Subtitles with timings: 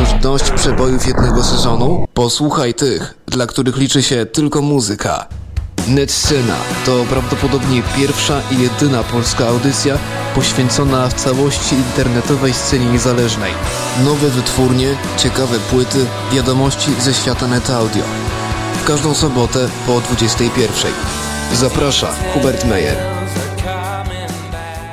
[0.00, 2.06] już dość przebojów jednego sezonu?
[2.14, 5.26] Posłuchaj tych, dla których liczy się tylko muzyka.
[5.88, 6.54] Netscena
[6.86, 9.98] to prawdopodobnie pierwsza i jedyna polska audycja
[10.34, 13.52] poświęcona w całości internetowej scenie niezależnej.
[14.04, 18.04] Nowe wytwórnie, ciekawe płyty, wiadomości ze świata net audio.
[18.82, 20.92] W każdą sobotę po 21.
[21.52, 22.96] Zaprasza Hubert Meyer.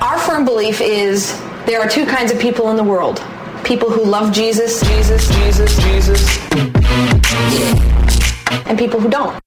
[0.01, 1.33] Our firm belief is
[1.65, 3.21] there are two kinds of people in the world.
[3.71, 6.37] People who love Jesus, Jesus, Jesus, Jesus,
[8.67, 9.41] and people who don't.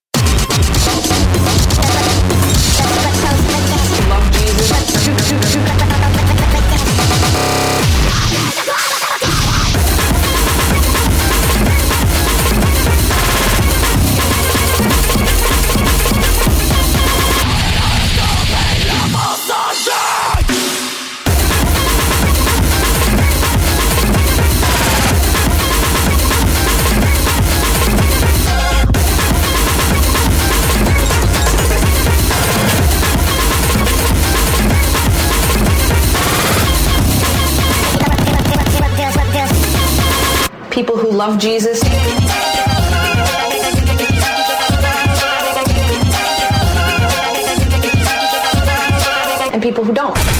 [41.15, 41.81] Love Jesus.
[49.53, 50.34] And people who don't.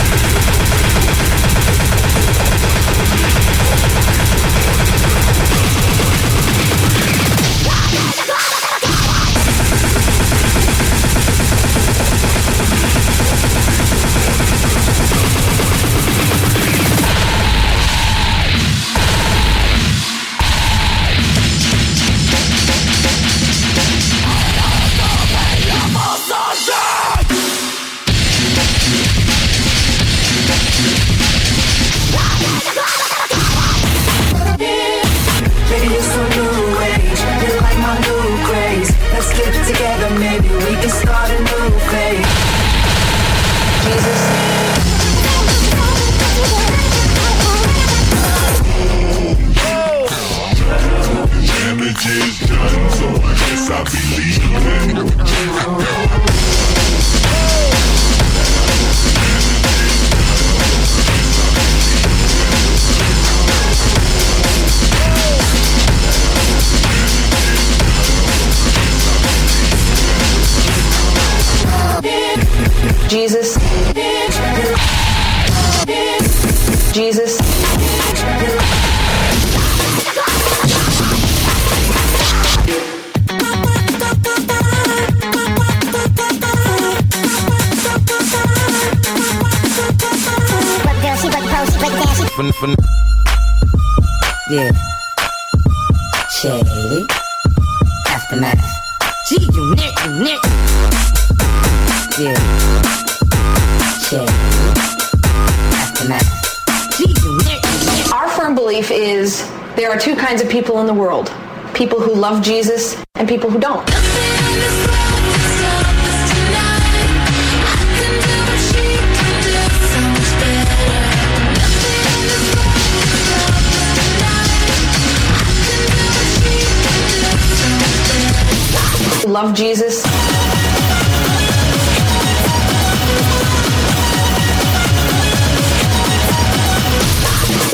[129.45, 130.03] Love Jesus.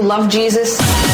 [0.01, 1.10] Love Jesus.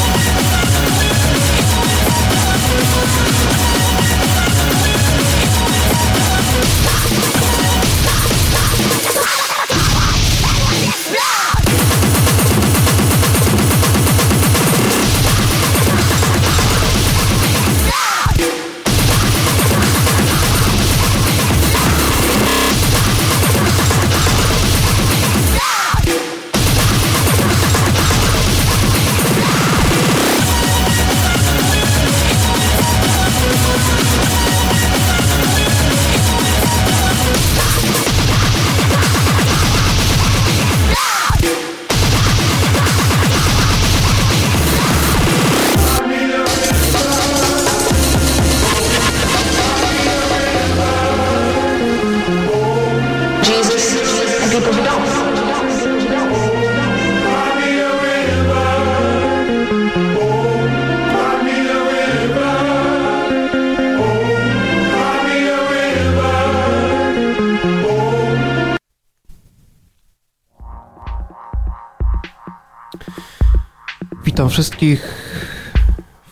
[74.57, 75.01] Wszystkich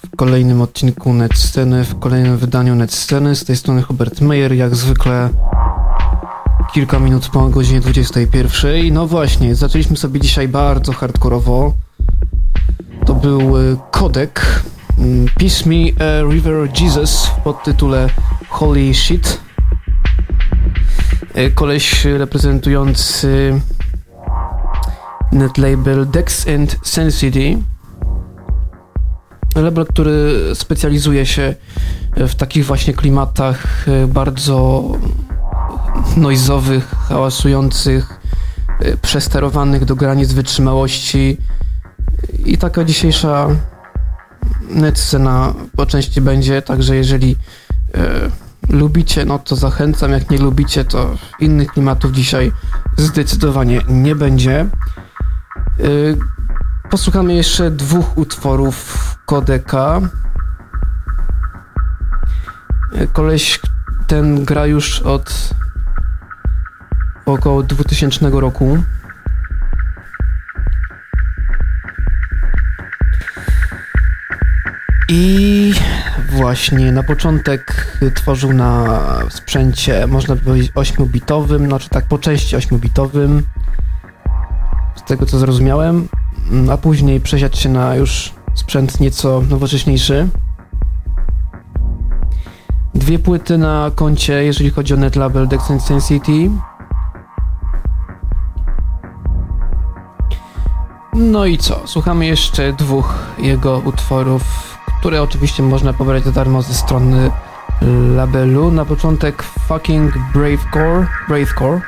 [0.06, 3.36] w kolejnym odcinku Net Sceny, w kolejnym wydaniu Net Sceny.
[3.36, 5.30] Z tej strony Hubert Meyer, jak zwykle
[6.74, 8.94] kilka minut po godzinie 21.
[8.94, 11.74] No właśnie, zaczęliśmy sobie dzisiaj bardzo hardkorowo.
[13.06, 14.63] To był y, Kodek
[14.98, 18.10] mm, Peace Me a River Jesus pod tytule
[18.50, 19.39] Holy Shit.
[21.38, 23.62] Y, koleś reprezentujący
[25.31, 27.57] netlabel Dex and Sensity
[29.62, 31.56] label, który specjalizuje się
[32.18, 34.84] w takich właśnie klimatach e, bardzo
[36.18, 38.19] noizowych, hałasujących,
[38.80, 41.38] e, przesterowanych do granic wytrzymałości
[42.46, 43.48] i taka dzisiejsza
[44.94, 47.36] scena po części będzie, także jeżeli
[47.94, 48.30] e,
[48.69, 52.51] lubicie, no to zachęcam, jak nie lubicie, to innych klimatów dzisiaj
[52.98, 54.60] zdecydowanie nie będzie.
[54.60, 54.69] E,
[56.90, 60.01] posłuchamy jeszcze dwóch utworów Kodeka.
[63.13, 63.60] Koleś
[64.07, 65.50] ten gra już od
[67.25, 68.77] około 2000 roku.
[75.10, 75.74] I
[76.30, 79.00] właśnie na początek tworzył na
[79.30, 83.42] sprzęcie, można powiedzieć, 8-bitowym, znaczy tak po części 8-bitowym,
[84.95, 86.07] z tego co zrozumiałem,
[86.72, 90.28] a później przesiadł się na już sprzęt nieco nowocześniejszy.
[92.94, 96.50] Dwie płyty na koncie, jeżeli chodzi o netlabel Dex Intensity.
[101.13, 101.81] No i co?
[101.86, 104.44] Słuchamy jeszcze dwóch jego utworów,
[105.00, 107.31] które oczywiście można pobrać za darmo ze strony
[108.16, 108.72] labelu.
[108.72, 111.81] Na początek Fucking Bravecore, Bravecore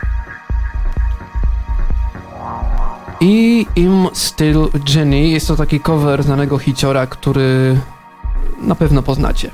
[3.20, 5.28] i Im Still Jenny.
[5.28, 7.80] Jest to taki cover znanego hiciora, który
[8.62, 9.52] na pewno poznacie.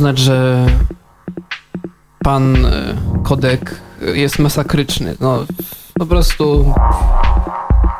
[0.00, 0.66] przyznać, że
[2.24, 2.70] pan e,
[3.22, 3.80] Kodek
[4.14, 5.16] jest masakryczny.
[5.20, 5.44] No,
[5.94, 6.74] po prostu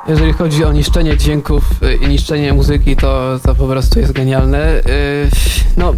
[0.08, 4.58] jeżeli chodzi o niszczenie dźwięków e, i niszczenie muzyki, to, to po prostu jest genialne.
[4.58, 4.82] E,
[5.76, 5.92] no,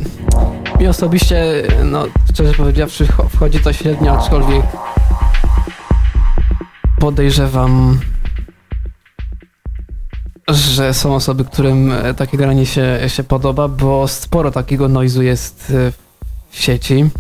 [0.81, 1.45] mi osobiście,
[1.85, 4.63] no, szczerze powiedziawszy, wchodzi to średnio, aczkolwiek
[6.99, 8.01] podejrzewam,
[10.49, 15.73] że są osoby, którym takie granie się, się podoba, bo sporo takiego noizu jest
[16.51, 17.11] w sieci.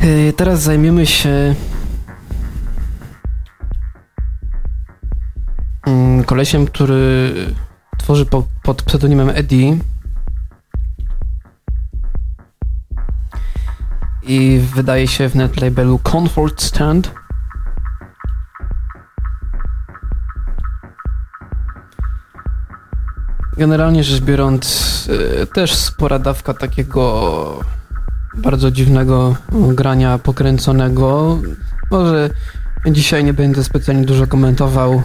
[0.00, 1.54] E, teraz zajmiemy się
[5.86, 7.34] mm, kolesiem, który
[7.98, 9.78] tworzy po, pod pseudonimem Eddie.
[14.22, 17.12] I wydaje się w netlabelu Comfort Stand.
[23.56, 25.08] Generalnie rzecz biorąc,
[25.42, 27.60] e, też spora dawka takiego
[28.36, 31.38] bardzo dziwnego grania pokręconego.
[31.90, 32.30] Może
[32.86, 35.02] dzisiaj nie będę specjalnie dużo komentował,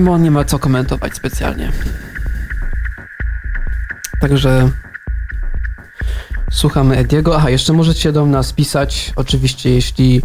[0.00, 1.72] bo nie ma co komentować specjalnie.
[4.20, 4.70] Także
[6.50, 7.36] słuchamy Ediego.
[7.36, 10.22] Aha, jeszcze możecie do nas pisać, oczywiście jeśli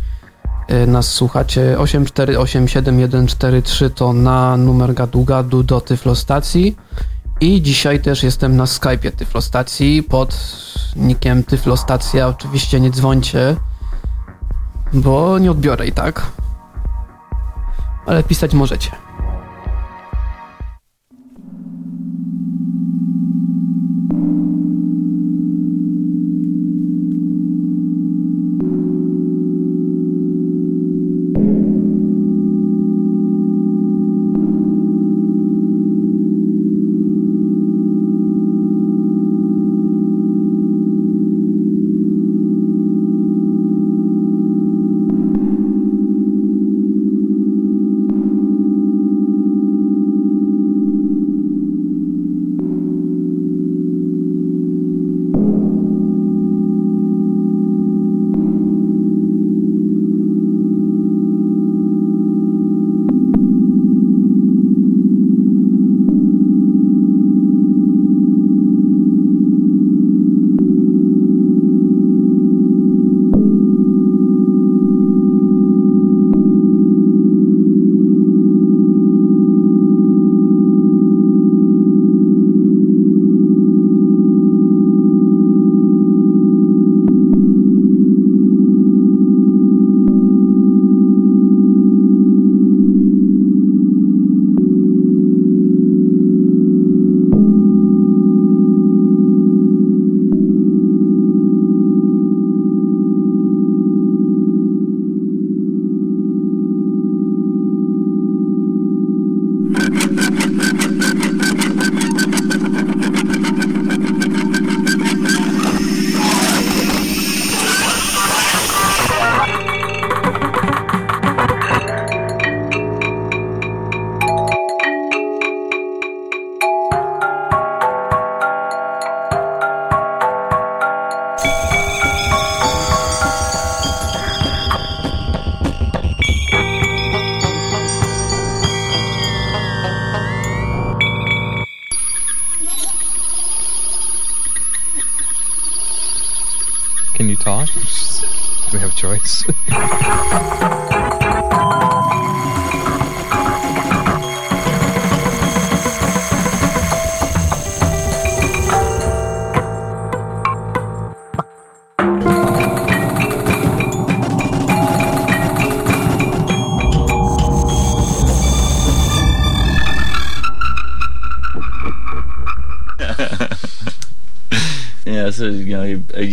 [0.67, 6.75] e, nas słuchacie 8487143 to na numer gadu gadu do Tyflostacji
[7.41, 10.37] i dzisiaj też jestem na Skype'ie Tyflostacji pod
[10.95, 12.27] nikiem Tyflostacja.
[12.27, 13.55] Oczywiście nie dzwońcie,
[14.93, 16.31] bo nie odbiorę i tak.
[18.05, 19.04] Ale pisać możecie.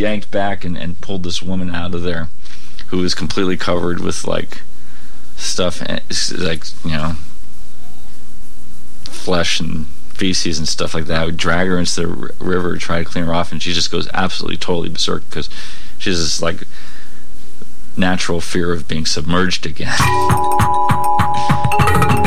[0.03, 2.29] Yanked back and, and pulled this woman out of there
[2.93, 4.61] who was completely covered with like
[5.35, 6.01] stuff eh,
[6.37, 7.15] like you know
[9.05, 11.23] flesh and feces and stuff like that.
[11.23, 12.07] I would drag her into the
[12.39, 15.49] river, try to clean her off, and she just goes absolutely totally berserk because
[15.99, 16.65] she has this like
[17.97, 19.97] natural fear of being submerged again.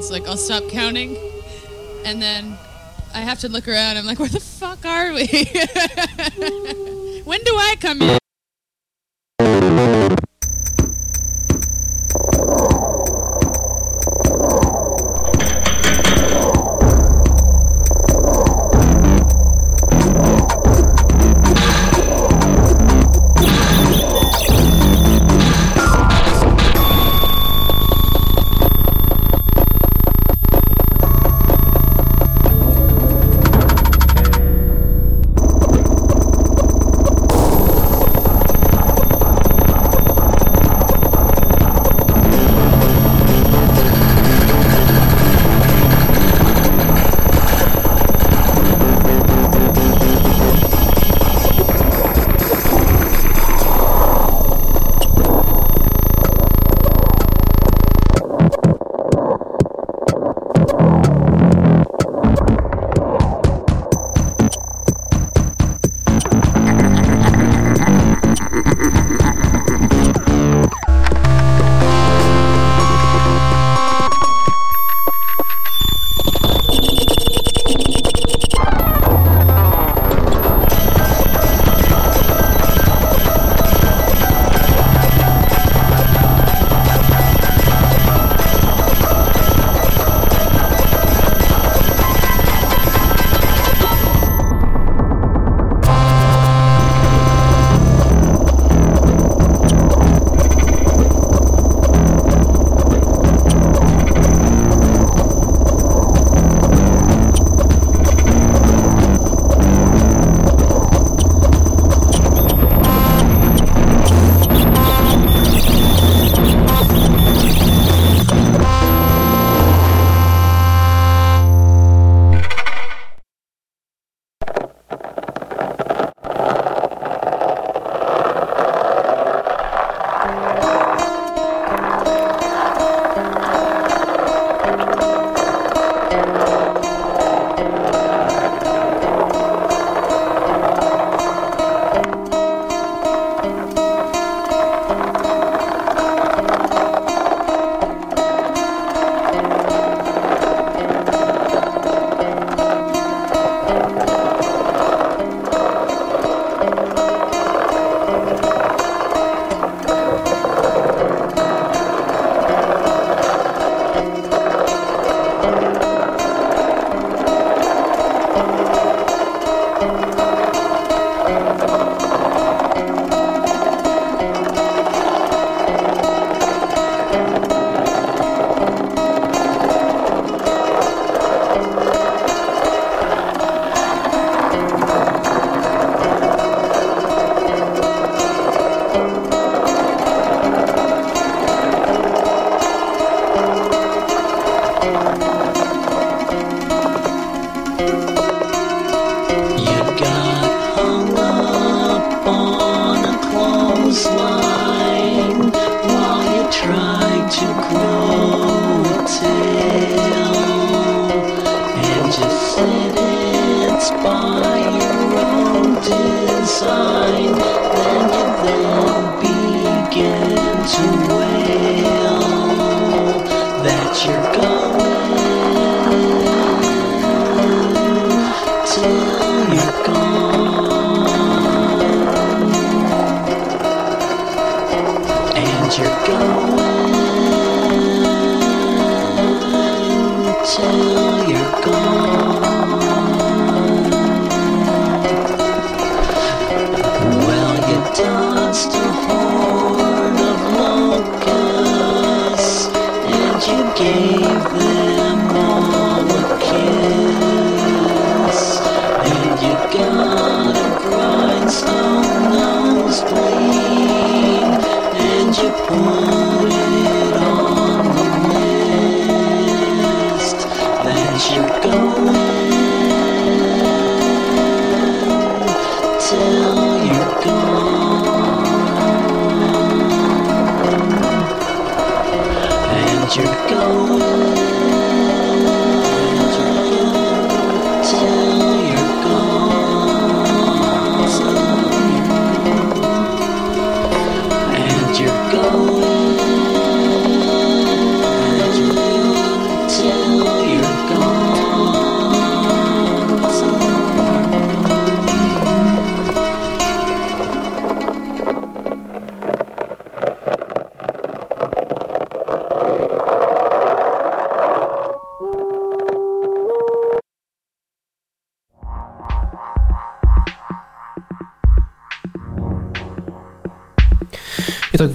[0.05, 1.17] standards, like, I'll stop counting.
[2.05, 2.57] And then
[3.13, 3.97] I have to look around.
[3.97, 5.25] I'm like, where the fuck are we?
[7.23, 8.24] when do I come in?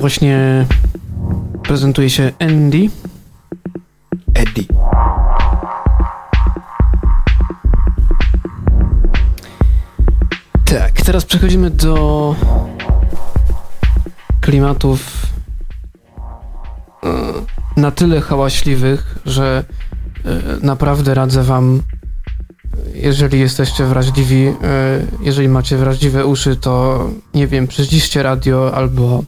[0.01, 0.67] Właśnie
[1.63, 2.89] prezentuje się Andy.
[4.35, 4.65] Eddie.
[10.65, 12.35] Tak, teraz przechodzimy do
[14.41, 15.27] klimatów
[17.05, 19.65] e, na tyle hałaśliwych, że
[20.25, 21.83] e, naprawdę radzę wam,
[22.95, 24.55] jeżeli jesteście wrażliwi, e,
[25.23, 29.25] jeżeli macie wrażliwe uszy, to nie wiem, przyciście radio albo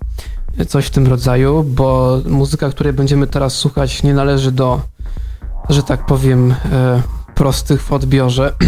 [0.69, 4.81] coś w tym rodzaju, bo muzyka, której będziemy teraz słuchać, nie należy do,
[5.69, 7.03] że tak powiem, e,
[7.35, 8.53] prostych w odbiorze.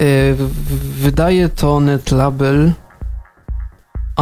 [0.00, 0.34] E,
[1.00, 2.72] Wydaje to net label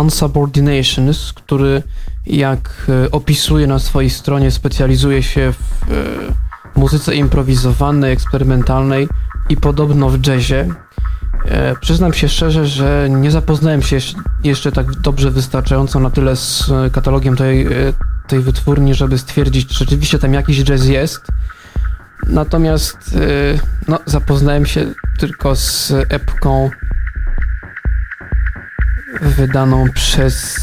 [0.01, 1.83] Unsubordinations, który
[2.27, 9.09] jak e, opisuje na swojej stronie, specjalizuje się w muzyce improwizowanej, eksperymentalnej
[9.49, 10.69] i podobno w jazzie.
[11.81, 13.99] Przyznam się szczerze, że nie zapoznałem się
[14.45, 17.71] jeszcze- tak dobrze wystarczająco na tyle z e, katalogiem tej, e,
[18.27, 21.27] tej wytwórni, żeby stwierdzić, czy rzeczywiście tam jakiś jazz jest.
[22.29, 24.87] Natomiast e, no, zapoznałem się
[25.19, 26.71] tylko z epką
[29.21, 30.59] wydaną przez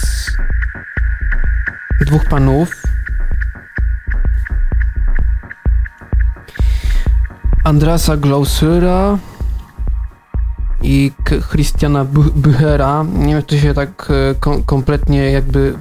[2.01, 2.81] dwóch panów.
[7.63, 9.17] Andrasa Glausura
[10.83, 11.11] i
[11.49, 13.05] Christiana Büchera.
[13.13, 15.73] Nie wiem, czy się tak e, kom- kompletnie jakby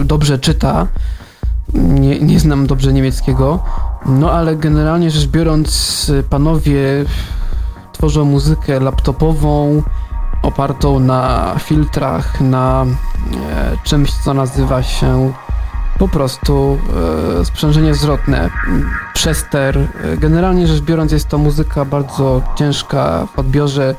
[0.00, 0.86] e, dobrze czyta.
[1.74, 3.58] Nie, nie znam dobrze niemieckiego.
[4.06, 7.04] No ale generalnie rzecz biorąc, e, panowie
[7.92, 9.82] tworzą muzykę laptopową,
[10.42, 15.32] opartą na filtrach, na e, czymś, co nazywa się
[15.98, 16.78] po prostu
[17.40, 18.50] e, sprzężenie zwrotne,
[19.14, 19.88] przester.
[20.18, 23.94] Generalnie rzecz biorąc jest to muzyka bardzo ciężka w odbiorze.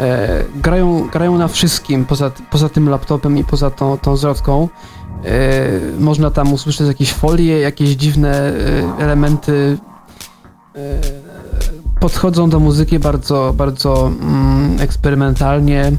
[0.00, 4.68] E, grają, grają na wszystkim, poza, poza tym laptopem i poza tą, tą zwrotką.
[5.24, 5.30] E,
[5.98, 8.52] można tam usłyszeć jakieś folie, jakieś dziwne e,
[9.04, 9.78] elementy.
[10.76, 10.80] E,
[12.00, 15.92] podchodzą do muzyki bardzo, bardzo mm, eksperymentalnie.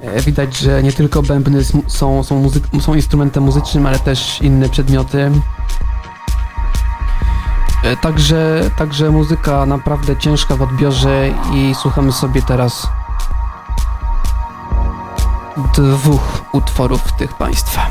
[0.00, 4.68] E, Widać, że nie tylko bębny są, są, muzyk- są instrumentem muzycznym, ale też inne
[4.68, 5.30] przedmioty.
[8.00, 12.88] Także, także muzyka naprawdę ciężka w odbiorze i słuchamy sobie teraz
[15.56, 17.86] dwóch utworów tych państwa.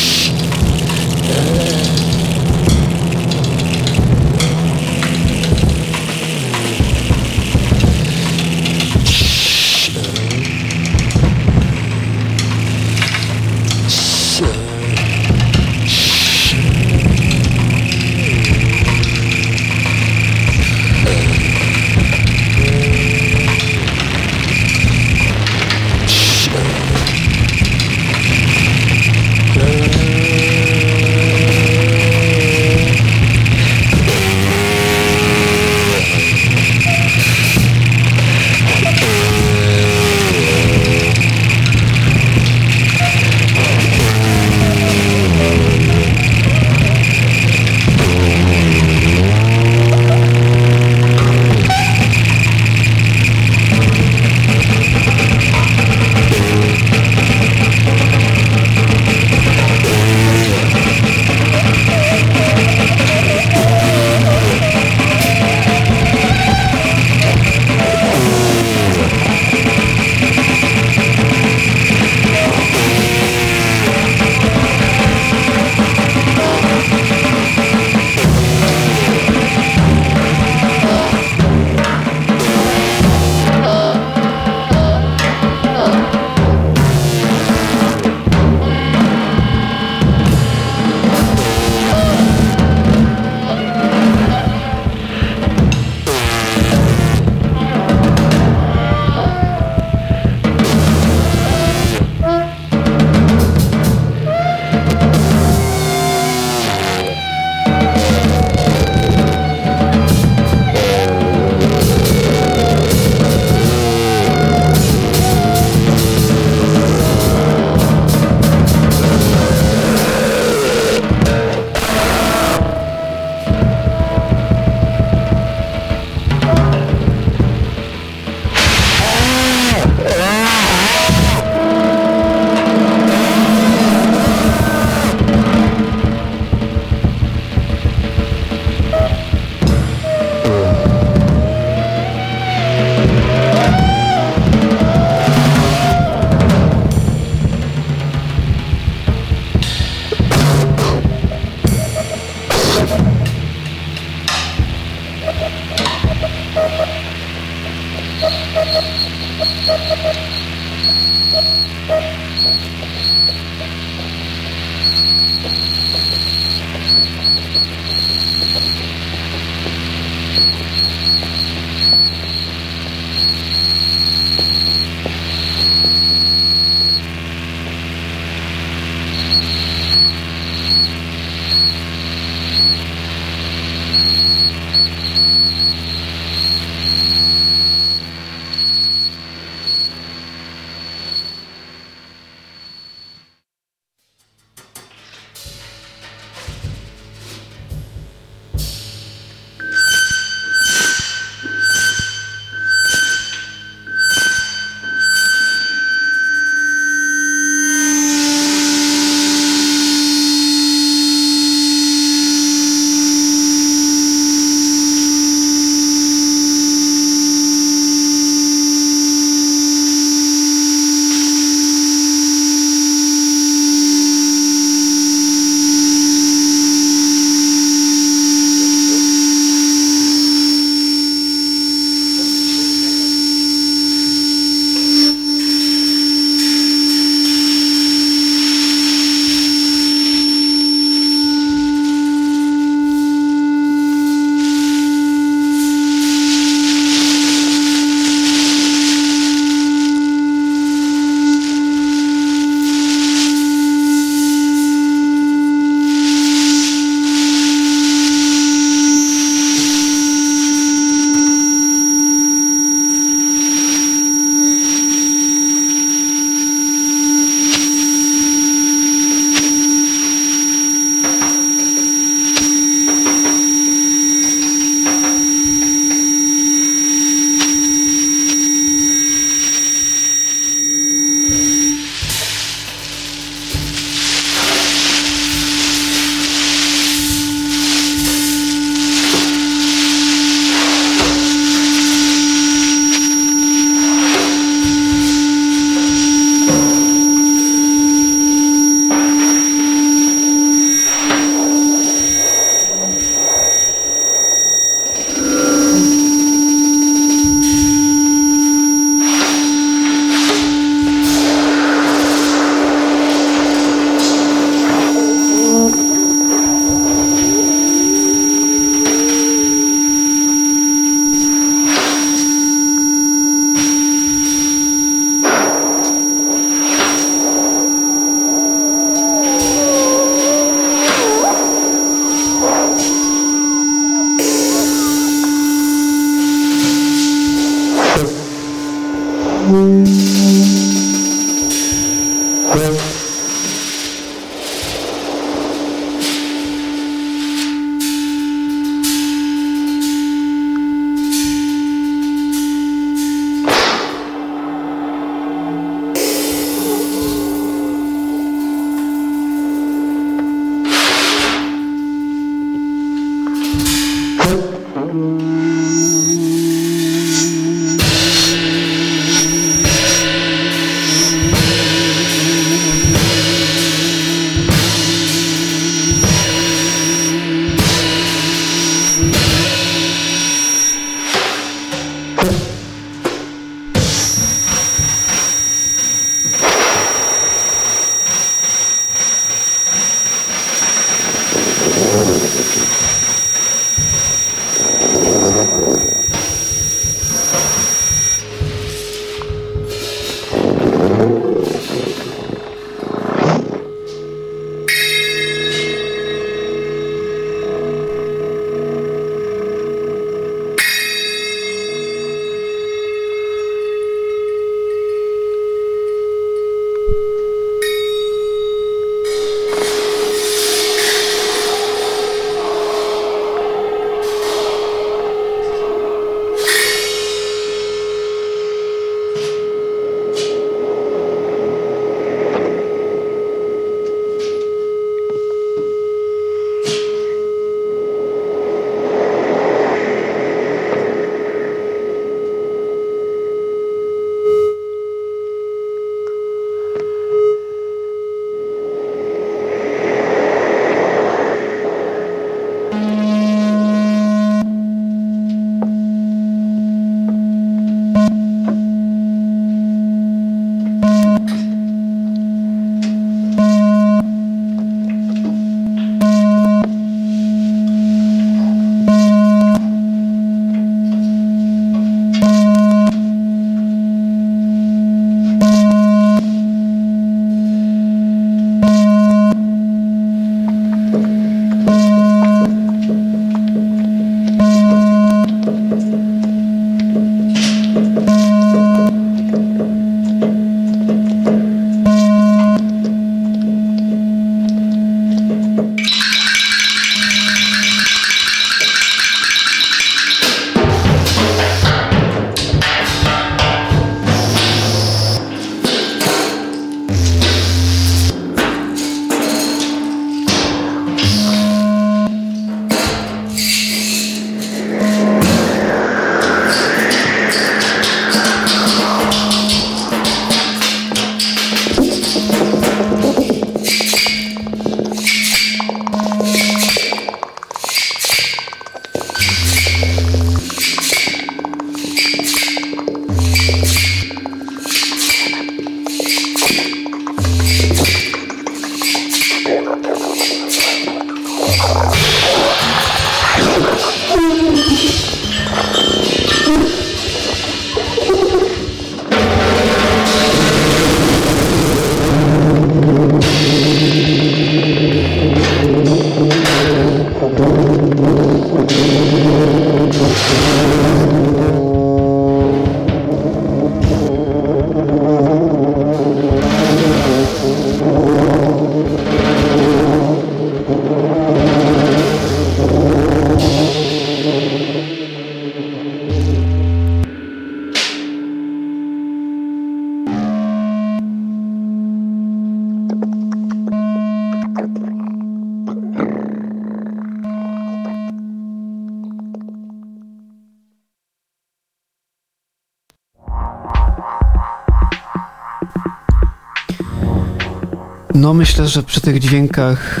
[598.28, 600.00] No myślę, że przy tych dźwiękach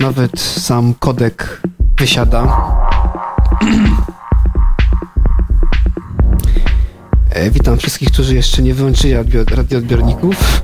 [0.00, 1.62] nawet sam kodek
[1.98, 2.72] wysiada.
[7.30, 10.62] E, witam wszystkich, którzy jeszcze nie wyłączyli odbior- radioodbiorników.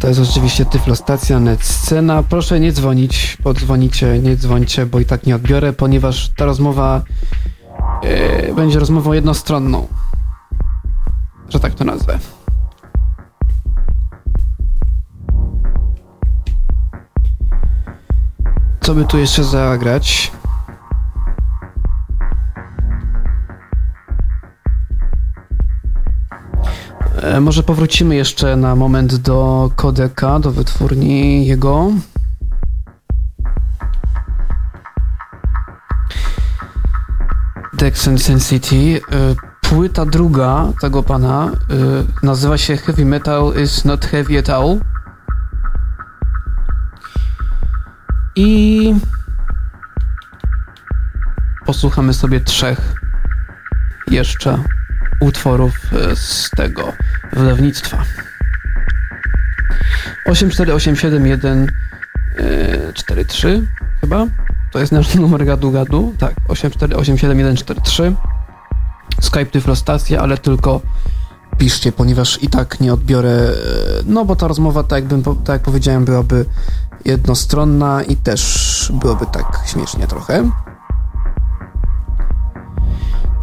[0.00, 2.22] To jest oczywiście Tyflostacja, net scena.
[2.22, 7.02] Proszę nie dzwonić, podzwonicie, nie dzwońcie, bo i tak nie odbiorę, ponieważ ta rozmowa
[8.02, 9.99] e, będzie rozmową jednostronną.
[19.10, 20.32] Tu jeszcze zagrać?
[27.22, 31.90] E, Może powrócimy jeszcze na moment do kodeka, do wytwórni jego.
[37.72, 39.00] Dex and Sensity.
[39.12, 44.89] E, Płyta druga tego pana e, nazywa się Heavy Metal is not heavy at all.
[48.36, 48.94] I
[51.66, 52.94] posłuchamy sobie trzech
[54.10, 54.64] jeszcze
[55.20, 56.92] utworów e, z tego
[57.32, 58.04] wydawnictwa.
[60.26, 61.66] 84871
[62.94, 63.66] 43
[64.00, 64.26] chyba.
[64.70, 66.14] To jest nasz numer gadu gadu.
[66.18, 68.12] Tak, 8487143.
[69.20, 70.80] Skype Tyflostacja, ale tylko
[71.58, 73.52] piszcie, ponieważ i tak nie odbiorę, e,
[74.06, 76.44] no bo ta rozmowa, tak, jakbym, tak jak powiedziałem, byłaby
[77.05, 80.49] jednostronna i też byłoby tak śmiesznie trochę.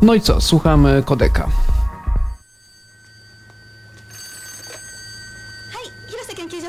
[0.03, 1.49] No i co, słuchamy kodeka.
[5.73, 6.63] はい広瀬研究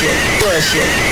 [0.00, 1.09] bullshit, bullshit.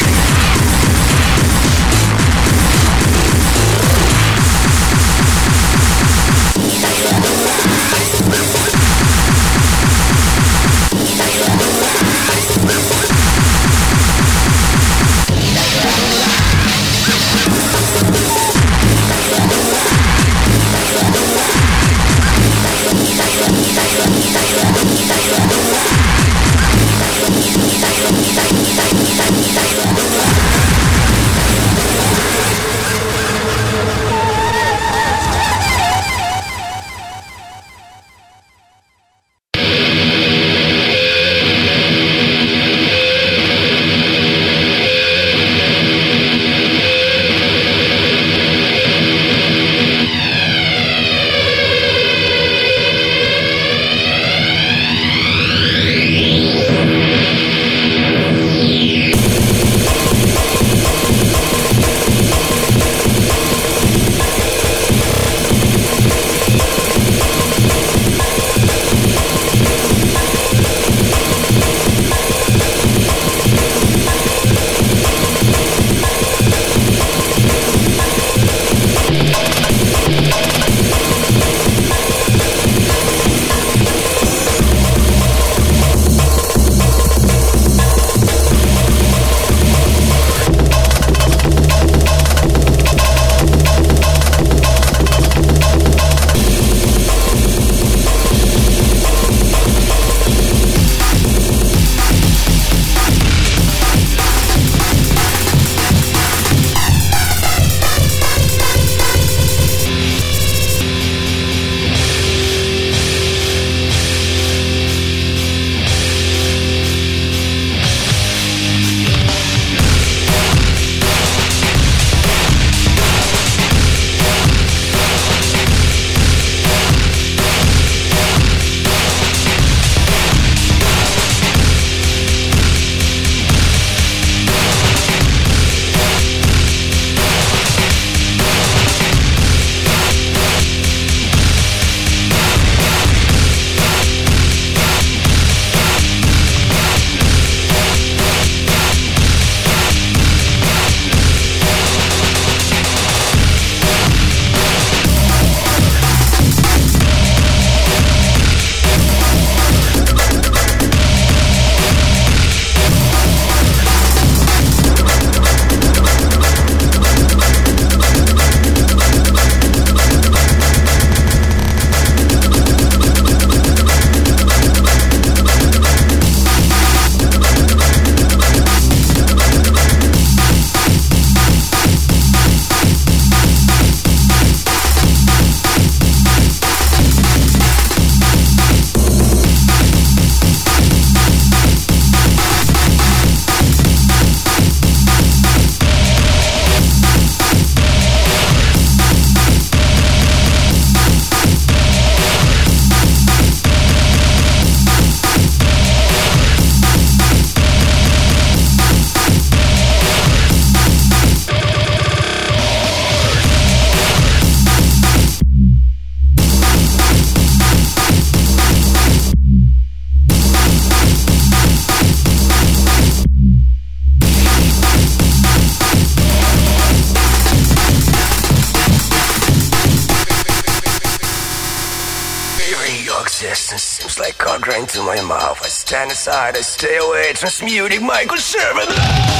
[236.26, 239.37] I I stay away, transmuting Michael Sherman.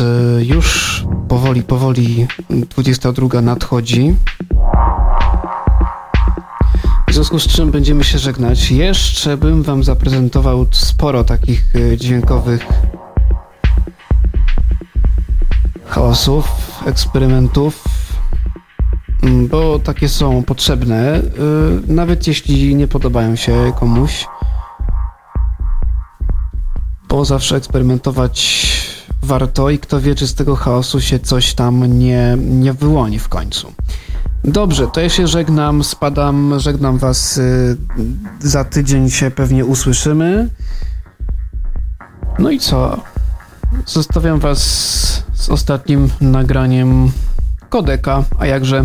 [0.00, 4.14] Y, już powoli, powoli 22 nadchodzi.
[7.08, 8.70] W związku z czym będziemy się żegnać.
[8.70, 12.66] Jeszcze bym Wam zaprezentował sporo takich y, dźwiękowych
[15.86, 16.48] hałasów,
[16.86, 17.84] eksperymentów,
[19.22, 21.22] mm, bo takie są potrzebne, y,
[21.86, 24.26] nawet jeśli nie podobają się komuś,
[27.08, 28.95] bo zawsze eksperymentować
[29.26, 33.28] warto i kto wie, czy z tego chaosu się coś tam nie, nie wyłoni w
[33.28, 33.72] końcu.
[34.44, 37.38] Dobrze, to ja się żegnam, spadam, żegnam Was.
[37.38, 37.76] y,
[38.40, 40.48] Za tydzień się pewnie usłyszymy.
[42.38, 43.00] No i co?
[43.86, 44.60] Zostawiam Was
[45.34, 47.12] z ostatnim nagraniem
[47.68, 48.84] kodeka, a jakże